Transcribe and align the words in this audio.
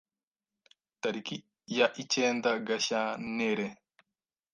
tariki 1.01 1.37
ya 1.77 1.87
icyenda 2.01 2.49
Gashyantere 2.67 3.65